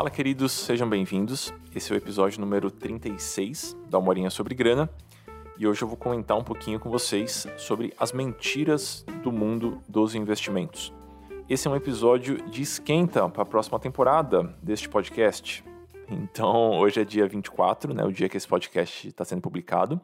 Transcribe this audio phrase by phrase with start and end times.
[0.00, 1.52] Fala, queridos, sejam bem-vindos.
[1.76, 4.88] Esse é o episódio número 36 da Humorinha sobre Grana.
[5.58, 10.14] E hoje eu vou comentar um pouquinho com vocês sobre as mentiras do mundo dos
[10.14, 10.90] investimentos.
[11.50, 15.62] Esse é um episódio de esquenta para a próxima temporada deste podcast.
[16.08, 20.00] Então, hoje é dia 24, né, o dia que esse podcast está sendo publicado.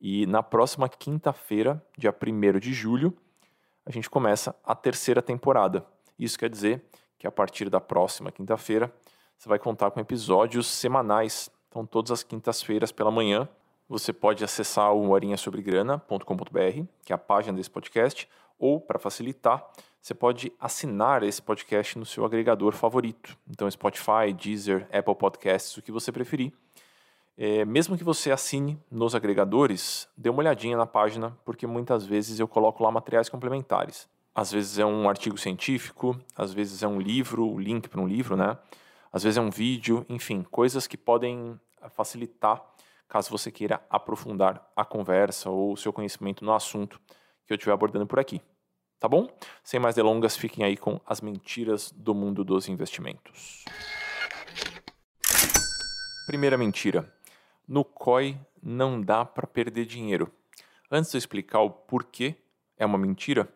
[0.00, 3.12] E na próxima quinta-feira, dia 1 de julho,
[3.84, 5.84] a gente começa a terceira temporada.
[6.16, 6.84] Isso quer dizer
[7.18, 8.92] que a partir da próxima quinta-feira
[9.38, 11.48] você vai contar com episódios semanais.
[11.68, 13.48] Então, todas as quintas-feiras pela manhã,
[13.88, 19.64] você pode acessar o horinhasobregrana.com.br, que é a página desse podcast, ou, para facilitar,
[20.00, 23.36] você pode assinar esse podcast no seu agregador favorito.
[23.48, 26.52] Então, Spotify, Deezer, Apple Podcasts, o que você preferir.
[27.36, 32.40] É, mesmo que você assine nos agregadores, dê uma olhadinha na página, porque muitas vezes
[32.40, 34.08] eu coloco lá materiais complementares.
[34.34, 38.08] Às vezes é um artigo científico, às vezes é um livro, o link para um
[38.08, 38.58] livro, né?
[39.12, 41.58] Às vezes é um vídeo, enfim, coisas que podem
[41.90, 42.62] facilitar
[43.08, 47.00] caso você queira aprofundar a conversa ou o seu conhecimento no assunto
[47.46, 48.42] que eu estiver abordando por aqui.
[49.00, 49.28] Tá bom?
[49.64, 53.64] Sem mais delongas, fiquem aí com as mentiras do mundo dos investimentos.
[56.26, 57.10] Primeira mentira.
[57.66, 60.30] No COI não dá para perder dinheiro.
[60.90, 62.34] Antes de eu explicar o porquê
[62.76, 63.48] é uma mentira,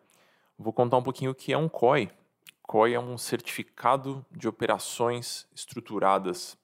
[0.57, 2.09] vou contar um pouquinho o que é um COI.
[2.63, 6.57] COI é um certificado de operações estruturadas.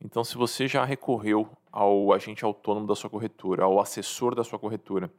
[0.00, 4.58] Então, se você já recorreu ao agente autônomo da sua corretora, ao assessor da sua
[4.58, 5.12] corretora,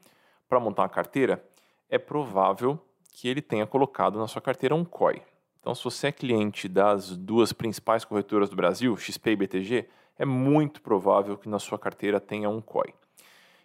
[0.49, 1.43] para montar uma carteira,
[1.89, 2.79] é provável
[3.11, 5.21] que ele tenha colocado na sua carteira um COI.
[5.59, 10.25] Então, se você é cliente das duas principais corretoras do Brasil, XP e BTG, é
[10.25, 12.93] muito provável que na sua carteira tenha um COI.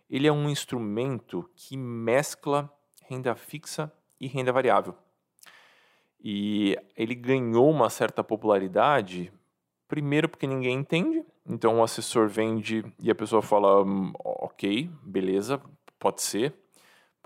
[0.09, 2.73] Ele é um instrumento que mescla
[3.05, 4.95] renda fixa e renda variável.
[6.21, 9.33] E ele ganhou uma certa popularidade,
[9.87, 15.61] primeiro porque ninguém entende, então o assessor vende e a pessoa fala: hum, ok, beleza,
[15.99, 16.55] pode ser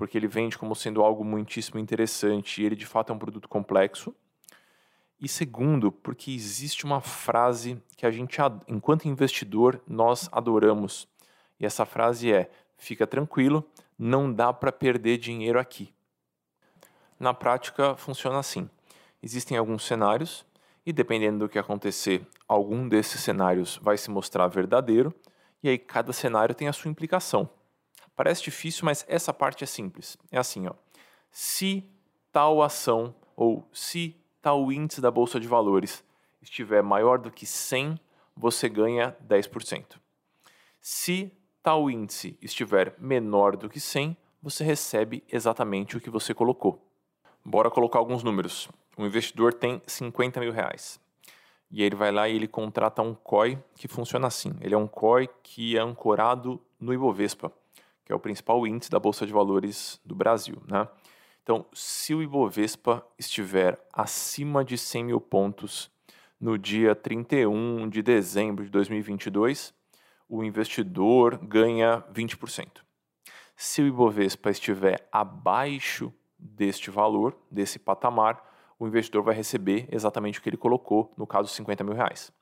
[0.02, 3.48] porque ele vende como sendo algo muitíssimo interessante e ele de fato é um produto
[3.48, 4.12] complexo.
[5.20, 8.36] E segundo, porque existe uma frase que a gente,
[8.66, 11.06] enquanto investidor, nós adoramos.
[11.60, 13.64] E essa frase é: fica tranquilo,
[13.97, 15.94] não dá para perder dinheiro aqui.
[17.20, 18.69] Na prática, funciona assim:
[19.22, 20.44] existem alguns cenários,
[20.84, 25.14] e dependendo do que acontecer, algum desses cenários vai se mostrar verdadeiro,
[25.62, 27.48] e aí cada cenário tem a sua implicação.
[28.16, 30.18] Parece difícil, mas essa parte é simples.
[30.30, 30.74] É assim, ó.
[31.30, 31.84] Se
[32.32, 36.04] tal ação ou se tal índice da bolsa de valores
[36.42, 37.98] estiver maior do que 100,
[38.36, 39.98] você ganha 10%.
[40.80, 46.84] Se tal índice estiver menor do que 100, você recebe exatamente o que você colocou.
[47.44, 48.68] Bora colocar alguns números.
[48.97, 51.00] Um investidor tem 50 mil reais.
[51.70, 54.54] E ele vai lá e ele contrata um COI que funciona assim.
[54.60, 57.50] Ele é um COI que é ancorado no Ibovespa
[58.04, 60.62] que é o principal índice da Bolsa de Valores do Brasil.
[60.66, 60.86] Né?
[61.42, 65.91] Então, se o Ibovespa estiver acima de 100 mil pontos
[66.41, 69.72] no dia 31 de dezembro de 2022,
[70.28, 72.82] o investidor ganha 20%.
[73.56, 78.42] Se o Ibovespa estiver abaixo deste valor, desse patamar,
[78.82, 82.32] o investidor vai receber exatamente o que ele colocou, no caso 50 mil reais.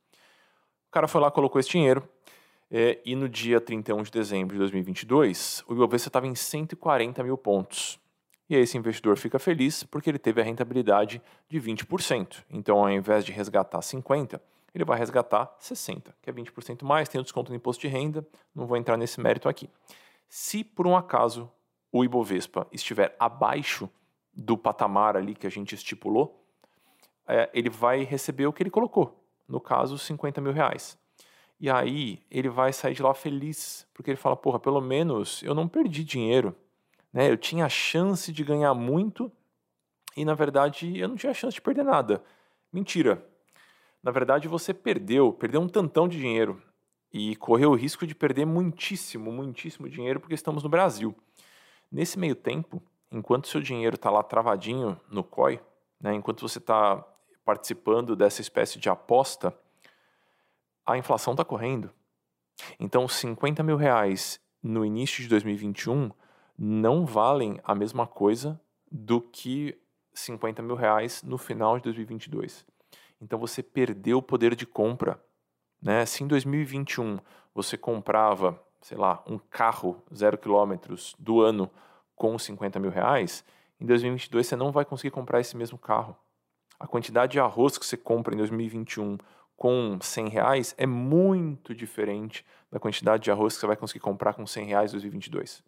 [0.89, 2.09] O cara foi lá, colocou esse dinheiro,
[2.71, 7.37] é, e no dia 31 de dezembro de 2022, o Ibovespa estava em 140 mil
[7.37, 8.01] pontos.
[8.49, 12.43] E aí esse investidor fica feliz porque ele teve a rentabilidade de 20%.
[12.49, 14.41] Então, ao invés de resgatar 50,
[14.75, 18.27] ele vai resgatar 60, que é 20% mais, tem o desconto no imposto de renda,
[18.55, 19.69] não vou entrar nesse mérito aqui.
[20.27, 21.53] Se por um acaso
[21.93, 23.91] o Ibovespa estiver abaixo
[24.34, 26.44] do patamar ali que a gente estipulou,
[27.26, 30.98] é, ele vai receber o que ele colocou, no caso 50 mil reais.
[31.60, 35.54] E aí ele vai sair de lá feliz, porque ele fala: porra, pelo menos eu
[35.54, 36.56] não perdi dinheiro.
[37.12, 37.30] Né?
[37.30, 39.30] Eu tinha a chance de ganhar muito
[40.16, 42.22] e na verdade eu não tinha a chance de perder nada.
[42.72, 43.24] Mentira.
[44.03, 46.62] Na verdade você perdeu, perdeu um tantão de dinheiro
[47.12, 51.15] e correu o risco de perder muitíssimo, muitíssimo dinheiro porque estamos no Brasil.
[51.92, 55.60] Nesse meio tempo, enquanto seu dinheiro está lá travadinho no COI,
[56.01, 57.04] né, enquanto você está
[57.45, 59.57] participando dessa espécie de aposta,
[60.86, 61.91] a inflação está correndo.
[62.78, 66.10] Então, 50 mil reais no início de 2021
[66.57, 68.60] não valem a mesma coisa
[68.91, 69.78] do que
[70.12, 72.66] 50 mil reais no final de 2022.
[73.21, 75.22] Então, você perdeu o poder de compra.
[75.80, 76.04] Né?
[76.07, 77.18] Se em 2021
[77.54, 81.71] você comprava, sei lá, um carro zero quilômetros do ano
[82.21, 83.43] com 50 mil reais,
[83.81, 86.15] em 2022 você não vai conseguir comprar esse mesmo carro.
[86.78, 89.17] A quantidade de arroz que você compra em 2021
[89.57, 94.34] com 100 reais é muito diferente da quantidade de arroz que você vai conseguir comprar
[94.34, 95.63] com 100 reais em 2022.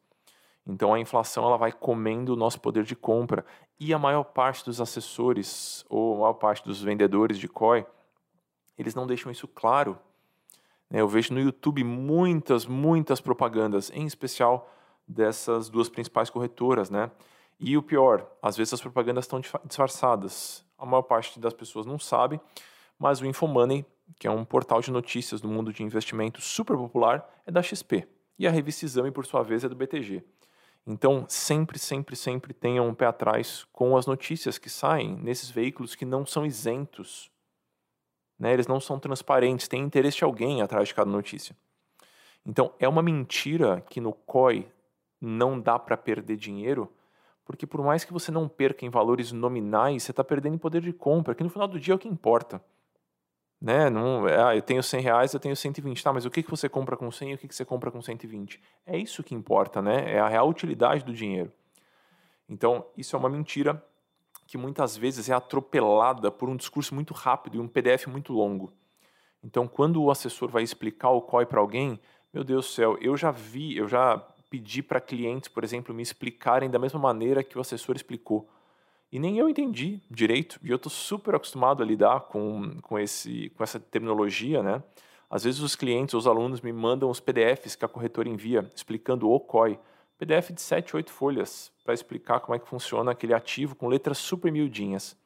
[0.67, 3.47] Então a inflação ela vai comendo o nosso poder de compra
[3.81, 7.87] e a maior parte dos assessores ou a maior parte dos vendedores de COI
[8.77, 9.99] eles não deixam isso claro.
[10.91, 11.01] Né?
[11.01, 14.69] Eu vejo no YouTube muitas, muitas propagandas, em especial
[15.07, 17.11] dessas duas principais corretoras, né?
[17.59, 20.65] E o pior, às vezes as propagandas estão disfarçadas.
[20.77, 22.41] A maior parte das pessoas não sabe,
[22.99, 23.87] mas o Infomoney,
[24.19, 28.07] que é um portal de notícias do mundo de investimento super popular, é da XP.
[28.39, 30.25] E a revista Exame, por sua vez, é do BTG.
[30.85, 35.95] Então, sempre, sempre, sempre tenham um pé atrás com as notícias que saem nesses veículos
[35.95, 37.31] que não são isentos.
[38.37, 38.53] Né?
[38.53, 41.57] Eles não são transparentes, tem interesse de alguém atrás de cada notícia.
[42.45, 44.69] Então, é uma mentira que no COI
[45.23, 46.93] não dá para perder dinheiro,
[47.45, 50.83] porque por mais que você não perca em valores nominais, você está perdendo em poder
[50.83, 52.63] de compra, que no final do dia é o que importa.
[53.61, 53.89] Né?
[53.89, 56.03] Não, ah, eu tenho 100 reais, eu tenho 120.
[56.03, 57.93] Tá, mas o que, que você compra com 100 e o que, que você compra
[57.93, 58.61] com 120?
[58.85, 60.13] É isso que importa, né?
[60.13, 61.53] É a real utilidade do dinheiro.
[62.49, 63.81] Então, isso é uma mentira
[64.49, 68.73] que muitas vezes é atropelada por um discurso muito rápido e um PDF muito longo.
[69.45, 72.01] Então, quando o assessor vai explicar o COI para alguém,
[72.35, 76.03] meu Deus do céu, eu já vi, eu já pedi para clientes, por exemplo, me
[76.03, 78.47] explicarem da mesma maneira que o assessor explicou.
[79.11, 83.49] E nem eu entendi direito, e eu estou super acostumado a lidar com, com, esse,
[83.57, 84.83] com essa terminologia, né?
[85.31, 89.31] Às vezes os clientes, os alunos me mandam os PDFs que a corretora envia, explicando
[89.31, 89.79] o COI.
[90.19, 94.19] PDF de 7, 8 folhas, para explicar como é que funciona aquele ativo com letras
[94.19, 95.17] super miudinhas.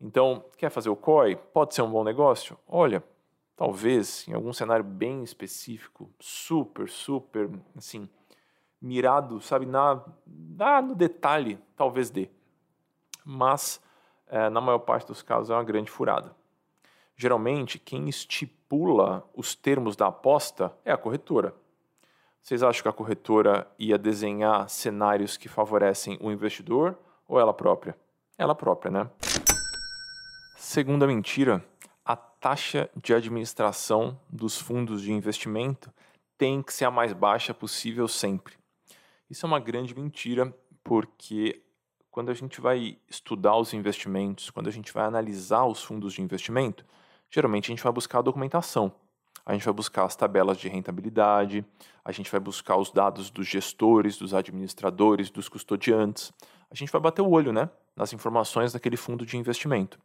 [0.00, 1.36] Então, quer fazer o COI?
[1.36, 2.58] Pode ser um bom negócio?
[2.66, 3.04] Olha,
[3.56, 8.08] talvez em algum cenário bem específico, super, super, assim,
[8.80, 12.28] mirado, sabe, na, na no detalhe, talvez dê.
[13.24, 13.80] Mas,
[14.26, 16.34] é, na maior parte dos casos, é uma grande furada.
[17.16, 21.54] Geralmente, quem estipula os termos da aposta é a corretora.
[22.40, 26.96] Vocês acham que a corretora ia desenhar cenários que favorecem o investidor
[27.26, 27.98] ou ela própria?
[28.38, 29.10] Ela própria, né?
[30.56, 31.64] Segunda mentira,
[32.04, 35.92] a taxa de administração dos fundos de investimento
[36.38, 38.54] tem que ser a mais baixa possível sempre.
[39.30, 41.62] Isso é uma grande mentira, porque
[42.10, 46.22] quando a gente vai estudar os investimentos, quando a gente vai analisar os fundos de
[46.22, 46.84] investimento,
[47.30, 48.92] geralmente a gente vai buscar a documentação.
[49.44, 51.64] A gente vai buscar as tabelas de rentabilidade,
[52.04, 56.32] a gente vai buscar os dados dos gestores, dos administradores, dos custodiantes.
[56.70, 59.98] A gente vai bater o olho né, nas informações daquele fundo de investimento.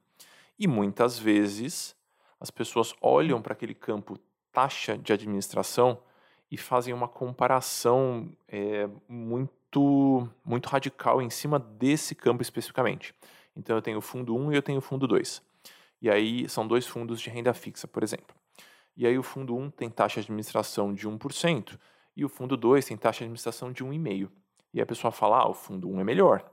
[0.60, 1.96] E muitas vezes
[2.40, 4.20] as pessoas olham para aquele campo
[4.52, 6.00] taxa de administração
[6.54, 13.12] e fazem uma comparação é, muito, muito radical em cima desse campo especificamente.
[13.56, 15.42] Então eu tenho o fundo 1 e eu tenho o fundo 2.
[16.00, 18.36] E aí são dois fundos de renda fixa, por exemplo.
[18.96, 21.80] E aí o fundo 1 tem taxa de administração de 1%
[22.16, 24.30] e o fundo 2 tem taxa de administração de 1,5%.
[24.76, 26.48] E a pessoa fala, ah, o fundo 1 é melhor.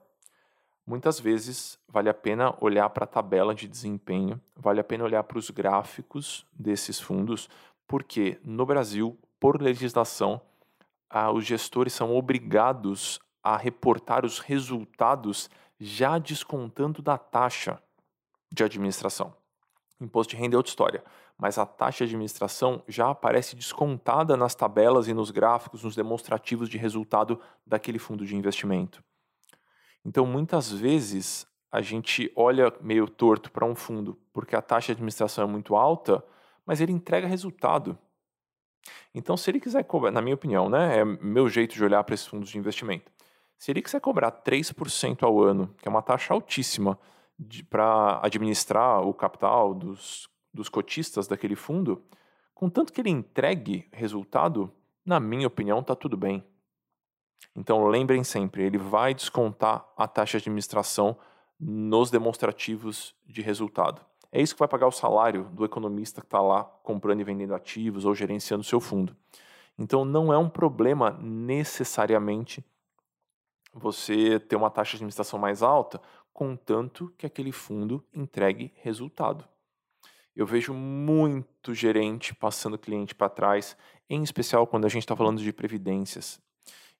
[0.86, 5.22] Muitas vezes vale a pena olhar para a tabela de desempenho, vale a pena olhar
[5.24, 7.50] para os gráficos desses fundos,
[7.86, 10.40] porque no Brasil por legislação,
[11.08, 15.48] ah, os gestores são obrigados a reportar os resultados
[15.80, 17.82] já descontando da taxa
[18.52, 19.34] de administração.
[19.98, 21.04] Imposto de renda é outra história,
[21.36, 26.68] mas a taxa de administração já aparece descontada nas tabelas e nos gráficos, nos demonstrativos
[26.68, 29.02] de resultado daquele fundo de investimento.
[30.04, 34.92] Então, muitas vezes, a gente olha meio torto para um fundo porque a taxa de
[34.92, 36.24] administração é muito alta,
[36.64, 37.98] mas ele entrega resultado.
[39.14, 42.14] Então, se ele quiser cobrar, na minha opinião, né, é meu jeito de olhar para
[42.14, 43.10] esses fundos de investimento.
[43.58, 46.98] Se ele quiser cobrar 3% ao ano, que é uma taxa altíssima
[47.68, 52.02] para administrar o capital dos, dos cotistas daquele fundo,
[52.54, 54.72] contanto que ele entregue resultado,
[55.04, 56.44] na minha opinião, está tudo bem.
[57.54, 61.16] Então, lembrem sempre, ele vai descontar a taxa de administração
[61.58, 64.00] nos demonstrativos de resultado.
[64.32, 67.54] É isso que vai pagar o salário do economista que está lá comprando e vendendo
[67.54, 69.16] ativos ou gerenciando seu fundo.
[69.78, 72.64] Então não é um problema necessariamente
[73.72, 76.00] você ter uma taxa de administração mais alta,
[76.32, 79.44] contanto que aquele fundo entregue resultado.
[80.34, 83.76] Eu vejo muito gerente passando cliente para trás,
[84.08, 86.40] em especial quando a gente está falando de previdências.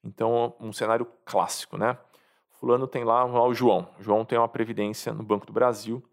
[0.03, 1.97] Então, um cenário clássico, né?
[2.49, 3.89] Fulano tem lá, lá o João.
[3.99, 6.03] O João tem uma previdência no Banco do Brasil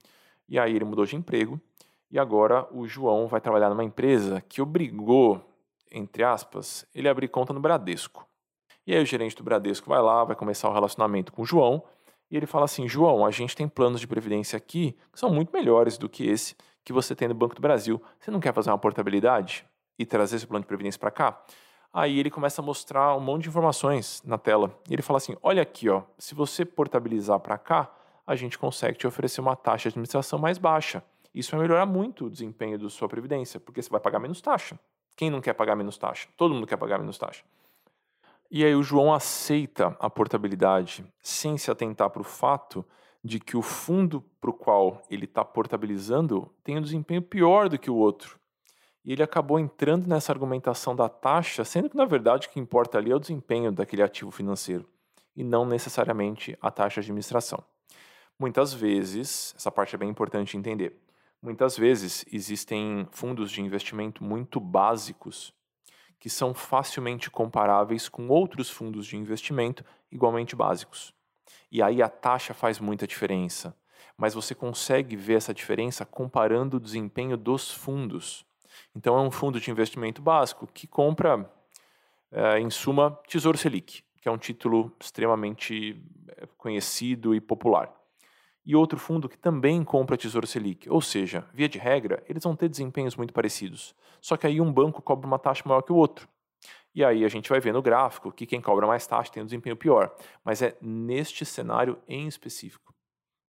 [0.49, 1.61] e aí ele mudou de emprego
[2.11, 5.45] e agora o João vai trabalhar numa empresa que obrigou,
[5.93, 8.27] entre aspas, ele a abrir conta no Bradesco.
[8.87, 11.83] E aí o gerente do Bradesco vai lá, vai começar o relacionamento com o João
[12.31, 15.53] e ele fala assim: João, a gente tem planos de previdência aqui que são muito
[15.53, 18.01] melhores do que esse que você tem no Banco do Brasil.
[18.19, 19.67] Você não quer fazer uma portabilidade
[19.99, 21.43] e trazer esse plano de previdência para cá?
[21.93, 24.75] Aí ele começa a mostrar um monte de informações na tela.
[24.89, 27.91] E ele fala assim: olha aqui, ó, se você portabilizar para cá,
[28.29, 31.03] a gente consegue te oferecer uma taxa de administração mais baixa.
[31.35, 34.79] Isso vai melhorar muito o desempenho da sua previdência, porque você vai pagar menos taxa.
[35.17, 36.29] Quem não quer pagar menos taxa?
[36.37, 37.43] Todo mundo quer pagar menos taxa.
[38.51, 42.85] E aí o João aceita a portabilidade sem se atentar para o fato
[43.25, 47.79] de que o fundo para o qual ele está portabilizando tem um desempenho pior do
[47.79, 48.39] que o outro.
[49.05, 52.99] E ele acabou entrando nessa argumentação da taxa, sendo que na verdade o que importa
[52.99, 54.87] ali é o desempenho daquele ativo financeiro
[55.35, 57.65] e não necessariamente a taxa de administração.
[58.39, 60.97] Muitas vezes, essa parte é bem importante entender.
[61.43, 65.53] Muitas vezes existem fundos de investimento muito básicos
[66.21, 71.13] que são facilmente comparáveis com outros fundos de investimento igualmente básicos.
[71.71, 73.77] E aí a taxa faz muita diferença,
[74.17, 78.47] mas você consegue ver essa diferença comparando o desempenho dos fundos.
[78.95, 81.51] Então é um fundo de investimento básico que compra,
[82.31, 86.01] é, em suma, Tesouro Selic, que é um título extremamente
[86.37, 87.98] é, conhecido e popular.
[88.69, 92.55] E outro fundo que também compra Tesouro Selic, ou seja, via de regra, eles vão
[92.55, 93.95] ter desempenhos muito parecidos.
[94.21, 96.29] Só que aí um banco cobra uma taxa maior que o outro.
[96.95, 99.47] E aí a gente vai ver no gráfico que quem cobra mais taxa tem um
[99.47, 100.15] desempenho pior.
[100.45, 102.95] Mas é neste cenário em específico.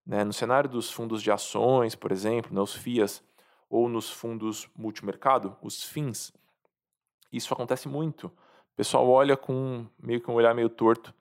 [0.05, 0.23] Né?
[0.23, 3.21] No cenário dos fundos de ações, por exemplo, nos né, FIAs,
[3.69, 6.31] ou nos fundos multimercado, os FINs,
[7.29, 8.27] isso acontece muito.
[8.27, 11.13] O pessoal olha com meio que um olhar meio torto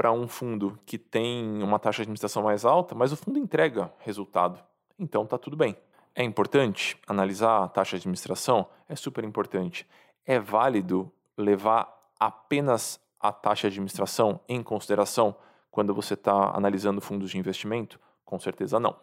[0.00, 3.92] para um fundo que tem uma taxa de administração mais alta, mas o fundo entrega
[3.98, 4.58] resultado.
[4.98, 5.76] Então está tudo bem.
[6.14, 8.66] É importante analisar a taxa de administração?
[8.88, 9.86] É super importante.
[10.24, 11.86] É válido levar
[12.18, 15.36] apenas a taxa de administração em consideração
[15.70, 18.00] quando você está analisando fundos de investimento?
[18.24, 18.96] Com certeza não.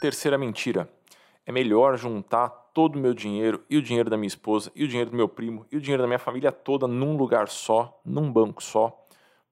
[0.00, 0.90] Terceira mentira.
[1.46, 4.88] É melhor juntar todo o meu dinheiro e o dinheiro da minha esposa e o
[4.88, 8.32] dinheiro do meu primo e o dinheiro da minha família toda num lugar só, num
[8.32, 9.00] banco só,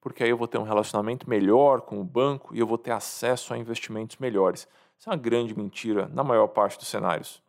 [0.00, 2.92] porque aí eu vou ter um relacionamento melhor com o banco e eu vou ter
[2.92, 4.68] acesso a investimentos melhores.
[4.98, 7.42] Isso é uma grande mentira na maior parte dos cenários.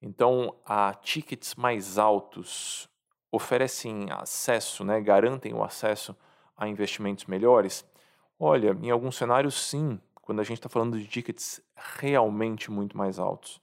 [0.00, 2.88] Então, a tickets mais altos
[3.30, 6.16] oferecem acesso, né, garantem o acesso
[6.56, 7.84] a investimentos melhores?
[8.38, 13.18] Olha, em alguns cenários sim, quando a gente está falando de tickets realmente muito mais
[13.18, 13.60] altos.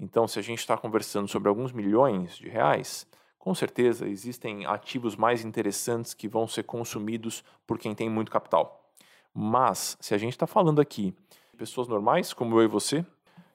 [0.00, 3.06] Então, se a gente está conversando sobre alguns milhões de reais,
[3.42, 8.88] com certeza existem ativos mais interessantes que vão ser consumidos por quem tem muito capital.
[9.34, 11.12] Mas, se a gente está falando aqui
[11.50, 13.04] de pessoas normais, como eu e você,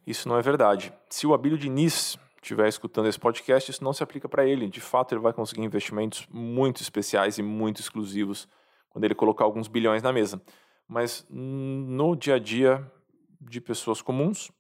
[0.06, 0.92] isso não é verdade.
[1.10, 4.68] Se o Abílio Diniz estiver escutando esse podcast, isso não se aplica para ele.
[4.68, 8.46] De fato, ele vai conseguir investimentos muito especiais e muito exclusivos
[8.90, 10.42] quando ele colocar alguns bilhões na mesa.
[10.86, 12.92] Mas no dia a dia
[13.40, 14.52] de pessoas comuns,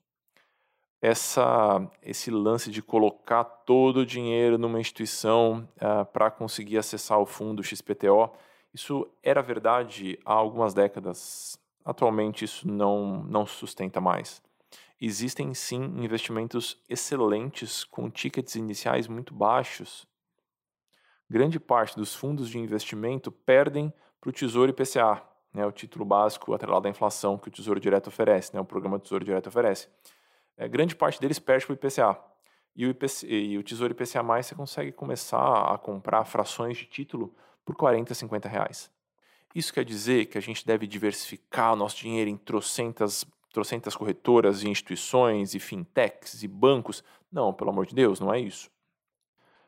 [1.02, 7.26] essa, esse lance de colocar todo o dinheiro numa instituição uh, para conseguir acessar o
[7.26, 8.32] fundo XPTO,
[8.74, 11.60] isso era verdade há algumas décadas.
[11.86, 14.42] Atualmente isso não, não sustenta mais
[15.00, 20.08] existem sim investimentos excelentes com tickets iniciais muito baixos.
[21.30, 25.22] Grande parte dos fundos de investimento perdem para o Tesouro IPCA,
[25.54, 29.00] né, o título básico atrelado à inflação que o Tesouro Direto oferece, né, o programa
[29.00, 29.88] Tesouro Direto oferece.
[30.58, 32.20] É, grande parte deles perde para o IPCA.
[32.76, 37.34] E o, IPC, e o Tesouro IPCA+, você consegue começar a comprar frações de título
[37.64, 38.92] por 40, 50 reais.
[39.56, 44.62] Isso quer dizer que a gente deve diversificar o nosso dinheiro em trocentas trocentas corretoras
[44.62, 47.04] e instituições e fintechs e bancos.
[47.32, 48.70] Não, pelo amor de Deus, não é isso.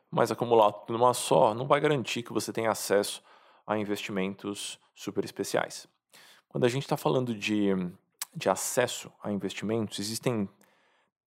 [0.08, 3.20] Mas acumular tudo numa só não vai garantir que você tenha acesso
[3.66, 5.88] a investimentos super especiais.
[6.48, 7.70] Quando a gente está falando de,
[8.34, 10.48] de acesso a investimentos, existem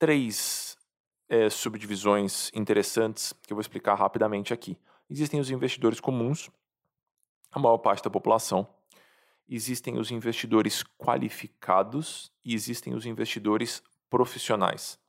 [0.03, 0.77] três
[1.29, 4.77] é, subdivisões interessantes que eu vou explicar rapidamente aqui.
[5.09, 6.49] Existem os investidores comuns,
[7.49, 8.67] a maior parte da população,
[9.47, 14.99] existem os investidores qualificados e existem os investidores profissionais.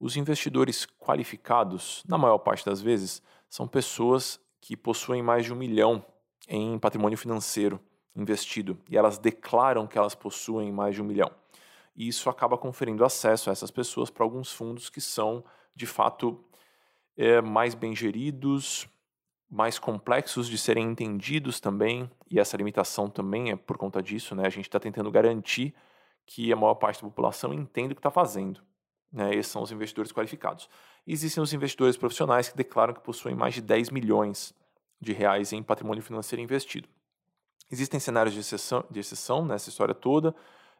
[0.00, 3.20] Os investidores qualificados, na maior parte das vezes,
[3.50, 6.02] são pessoas que possuem mais de um milhão
[6.48, 7.78] em patrimônio financeiro
[8.16, 11.41] investido e elas declaram que elas possuem mais de um milhão.
[11.94, 15.44] E isso acaba conferindo acesso a essas pessoas para alguns fundos que são,
[15.74, 16.42] de fato,
[17.16, 18.88] é, mais bem geridos,
[19.50, 24.46] mais complexos de serem entendidos também, e essa limitação também é por conta disso, né?
[24.46, 25.74] A gente está tentando garantir
[26.24, 28.62] que a maior parte da população entenda o que está fazendo.
[29.12, 29.34] Né?
[29.34, 30.68] Esses são os investidores qualificados.
[31.06, 34.54] Existem os investidores profissionais que declaram que possuem mais de 10 milhões
[35.00, 36.88] de reais em patrimônio financeiro investido.
[37.70, 40.34] Existem cenários de exceção, de exceção nessa história toda.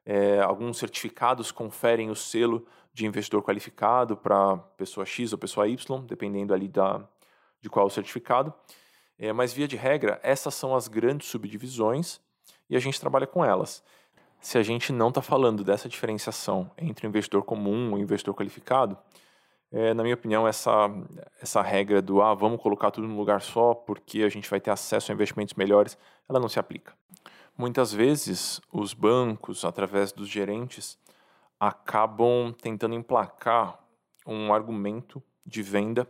[0.04, 6.04] É, alguns certificados conferem o selo de investidor qualificado para pessoa X ou pessoa Y,
[6.06, 7.06] dependendo ali da,
[7.61, 8.52] de qual o certificado.
[9.18, 12.21] É, mas, via de regra, essas são as grandes subdivisões
[12.68, 13.82] e a gente trabalha com elas.
[14.40, 18.35] Se a gente não está falando dessa diferenciação entre o investidor comum e o investidor
[18.35, 18.99] qualificado,
[19.71, 20.90] é, na minha opinião, essa,
[21.40, 24.71] essa regra do ah, vamos colocar tudo num lugar só porque a gente vai ter
[24.71, 25.97] acesso a investimentos melhores,
[26.28, 26.92] ela não se aplica.
[27.56, 30.99] Muitas vezes, os bancos, através dos gerentes,
[31.61, 33.78] acabam tentando emplacar
[34.26, 36.09] um argumento de venda.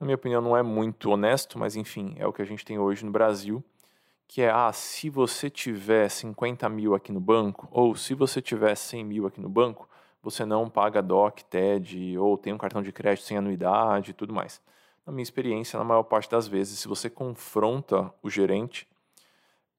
[0.00, 2.78] Na minha opinião, não é muito honesto, mas enfim, é o que a gente tem
[2.78, 3.62] hoje no Brasil,
[4.26, 8.74] que é, ah, se você tiver 50 mil aqui no banco, ou se você tiver
[8.74, 9.88] 100 mil aqui no banco,
[10.22, 14.32] você não paga DOC, TED, ou tem um cartão de crédito sem anuidade e tudo
[14.32, 14.60] mais.
[15.06, 18.86] Na minha experiência, na maior parte das vezes, se você confronta o gerente,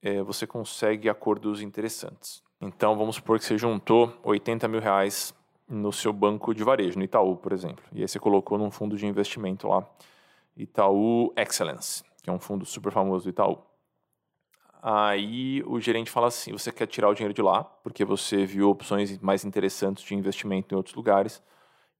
[0.02, 2.42] é, você consegue acordos interessantes.
[2.60, 5.34] Então, vamos supor que você juntou 80 mil reais
[5.68, 7.84] no seu banco de varejo, no Itaú, por exemplo.
[7.92, 9.88] E aí você colocou num fundo de investimento lá,
[10.56, 13.58] Itaú Excellence, que é um fundo super famoso do Itaú.
[14.82, 18.70] Aí o gerente fala assim: você quer tirar o dinheiro de lá, porque você viu
[18.70, 21.42] opções mais interessantes de investimento em outros lugares.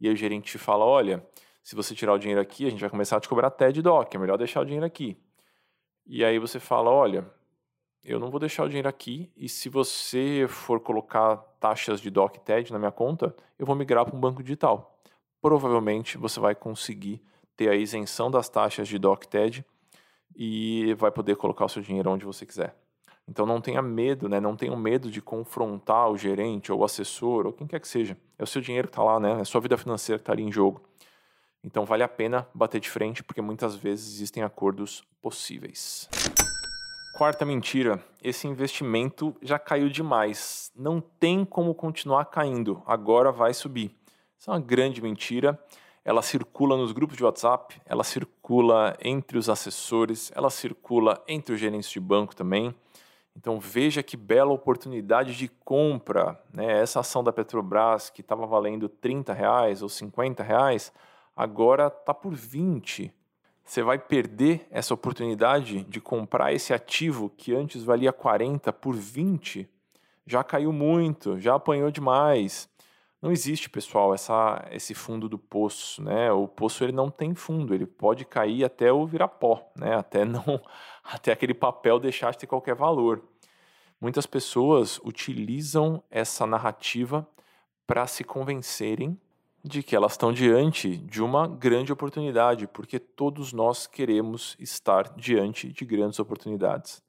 [0.00, 1.24] E aí o gerente fala: olha,
[1.62, 4.14] se você tirar o dinheiro aqui, a gente vai começar a te cobrar TED DOC,
[4.14, 5.16] é melhor deixar o dinheiro aqui.
[6.06, 7.30] E aí você fala: olha,
[8.02, 12.38] eu não vou deixar o dinheiro aqui, e se você for colocar taxas de DOC
[12.40, 14.98] TED na minha conta, eu vou migrar para um banco digital.
[15.40, 17.22] Provavelmente você vai conseguir
[17.56, 19.64] ter a isenção das taxas de DOC e TED
[20.34, 22.74] e vai poder colocar o seu dinheiro onde você quiser.
[23.28, 24.40] Então não tenha medo, né?
[24.40, 28.16] não tenha medo de confrontar o gerente ou o assessor ou quem quer que seja.
[28.38, 29.32] É o seu dinheiro que está lá, né?
[29.32, 30.82] é a sua vida financeira que está ali em jogo.
[31.62, 36.08] Então vale a pena bater de frente porque muitas vezes existem acordos possíveis.
[37.20, 40.72] Quarta mentira: esse investimento já caiu demais.
[40.74, 43.94] Não tem como continuar caindo, agora vai subir.
[44.38, 45.62] Isso é uma grande mentira
[46.02, 51.60] ela circula nos grupos de WhatsApp, ela circula entre os assessores, ela circula entre os
[51.60, 52.74] gerentes de banco também.
[53.36, 56.42] Então veja que bela oportunidade de compra.
[56.54, 56.80] Né?
[56.80, 60.90] Essa ação da Petrobras que estava valendo 30 reais ou 50 reais,
[61.36, 63.12] agora está por 20.
[63.70, 69.70] Você vai perder essa oportunidade de comprar esse ativo que antes valia 40 por 20.
[70.26, 72.68] Já caiu muito, já apanhou demais.
[73.22, 76.32] Não existe, pessoal, essa, esse fundo do poço, né?
[76.32, 79.94] O poço ele não tem fundo, ele pode cair até o virar pó, né?
[79.94, 80.60] Até não,
[81.04, 83.22] até aquele papel deixar de ter qualquer valor.
[84.00, 87.24] Muitas pessoas utilizam essa narrativa
[87.86, 89.16] para se convencerem
[89.62, 95.72] de que elas estão diante de uma grande oportunidade, porque todos nós queremos estar diante
[95.72, 97.02] de grandes oportunidades.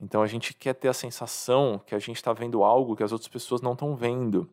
[0.00, 3.12] Então a gente quer ter a sensação que a gente está vendo algo que as
[3.12, 4.48] outras pessoas não estão vendo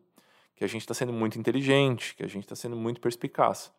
[0.58, 3.72] que a gente está sendo muito inteligente, que a gente está sendo muito perspicaz.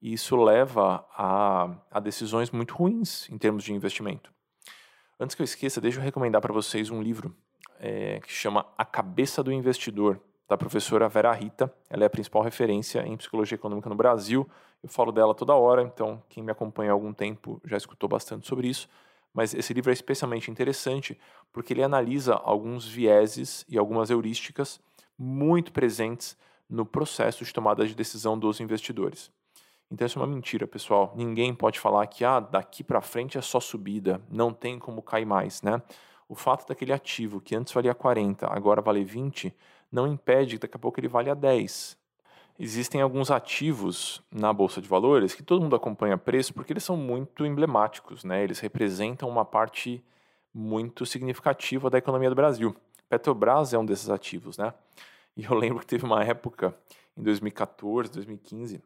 [0.00, 4.30] E isso leva a, a decisões muito ruins em termos de investimento.
[5.18, 7.34] Antes que eu esqueça, deixa eu recomendar para vocês um livro
[7.80, 11.72] é, que chama A Cabeça do Investidor, da professora Vera Rita.
[11.90, 14.48] Ela é a principal referência em psicologia econômica no Brasil.
[14.82, 18.46] Eu falo dela toda hora, então quem me acompanha há algum tempo já escutou bastante
[18.46, 18.88] sobre isso.
[19.34, 21.18] Mas esse livro é especialmente interessante
[21.52, 24.80] porque ele analisa alguns vieses e algumas heurísticas
[25.18, 26.36] muito presentes
[26.68, 29.30] no processo de tomada de decisão dos investidores.
[29.90, 31.12] Então isso é uma mentira, pessoal.
[31.16, 35.24] Ninguém pode falar que ah, daqui para frente é só subida, não tem como cair
[35.24, 35.82] mais, né?
[36.28, 39.54] O fato daquele ativo que antes valia 40, agora vale 20,
[39.90, 41.98] não impede que daqui a pouco ele valha 10.
[42.58, 46.96] Existem alguns ativos na bolsa de valores que todo mundo acompanha preço porque eles são
[46.96, 48.42] muito emblemáticos, né?
[48.42, 50.04] Eles representam uma parte
[50.52, 52.74] muito significativa da economia do Brasil.
[53.08, 54.74] Petrobras é um desses ativos, né?
[55.36, 56.76] E eu lembro que teve uma época,
[57.16, 58.82] em 2014, 2015,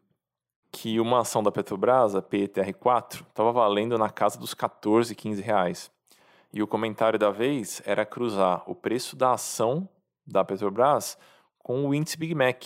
[0.71, 5.91] que uma ação da Petrobras, a PETR4, estava valendo na casa dos 14, 15 reais.
[6.53, 9.89] E o comentário da vez era cruzar o preço da ação
[10.25, 11.17] da Petrobras
[11.59, 12.63] com o índice Big Mac,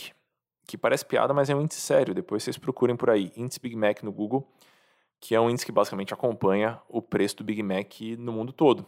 [0.65, 2.13] que parece piada, mas é um índice sério.
[2.13, 4.47] Depois vocês procurem por aí, índice Big Mac no Google,
[5.19, 8.85] que é um índice que basicamente acompanha o preço do Big Mac no mundo todo.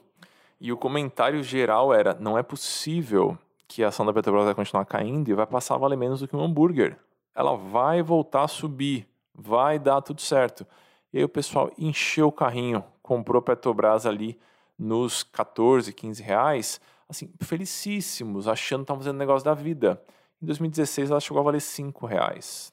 [0.59, 4.85] E o comentário geral era: não é possível que a ação da Petrobras vai continuar
[4.85, 6.97] caindo e vai passar a valer menos do que um hambúrguer.
[7.35, 10.65] Ela vai voltar a subir, vai dar tudo certo.
[11.13, 14.39] E aí o pessoal encheu o carrinho, comprou Petrobras ali
[14.77, 20.01] nos 14, 15 reais, assim, felicíssimos, achando que estavam fazendo negócio da vida.
[20.41, 22.71] Em 2016 ela chegou a valer 5 reais.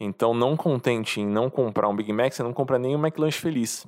[0.00, 3.38] Então, não contente em não comprar um Big Mac, você não compra nem um McLanche
[3.38, 3.86] feliz.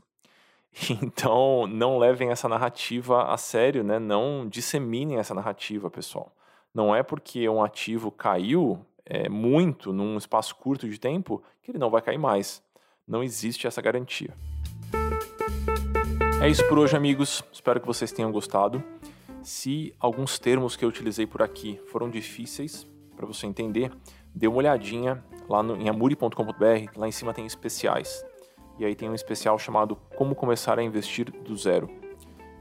[1.03, 3.99] Então, não levem essa narrativa a sério, né?
[3.99, 6.33] Não disseminem essa narrativa, pessoal.
[6.73, 11.79] Não é porque um ativo caiu é, muito num espaço curto de tempo que ele
[11.79, 12.63] não vai cair mais.
[13.07, 14.33] Não existe essa garantia.
[16.41, 17.43] É isso por hoje, amigos.
[17.53, 18.83] Espero que vocês tenham gostado.
[19.43, 23.91] Se alguns termos que eu utilizei por aqui foram difíceis para você entender,
[24.35, 26.97] dê uma olhadinha lá no, em amuri.com.br.
[26.97, 28.25] Lá em cima tem especiais.
[28.79, 31.91] E aí tem um especial chamado Como Começar a Investir do Zero.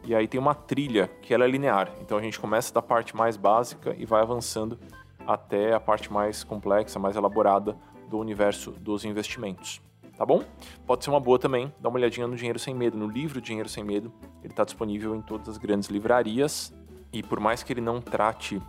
[0.06, 1.94] E aí tem uma trilha que ela é linear.
[2.02, 4.80] Então a gente começa da parte mais básica e vai avançando
[5.28, 7.78] até a parte mais complexa, mais elaborada
[8.10, 9.82] do universo dos investimentos.
[10.20, 10.44] Tá bom?
[10.86, 13.70] Pode ser uma boa também, dá uma olhadinha no Dinheiro Sem Medo, no livro Dinheiro
[13.70, 14.12] Sem Medo.
[14.44, 16.74] Ele está disponível em todas as grandes livrarias.
[17.14, 18.62] E por mais que ele não trate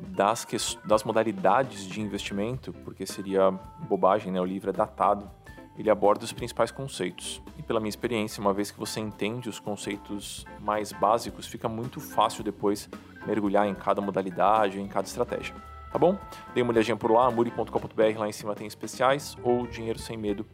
[0.00, 3.52] das, que, das modalidades de investimento, porque seria
[3.88, 4.40] bobagem, né?
[4.40, 5.30] o livro é datado,
[5.78, 7.40] ele aborda os principais conceitos.
[7.56, 12.00] E pela minha experiência, uma vez que você entende os conceitos mais básicos, fica muito
[12.00, 12.90] fácil depois
[13.24, 15.54] mergulhar em cada modalidade, em cada estratégia.
[15.92, 16.18] Tá bom?
[16.52, 20.44] Dê uma olhadinha por lá, muri.com.br, lá em cima tem especiais, ou Dinheiro Sem Medo,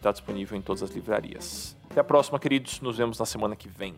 [0.00, 1.76] está disponível em todas as livrarias.
[1.90, 2.80] Até a próxima, queridos.
[2.80, 3.94] Nos vemos na semana que vem.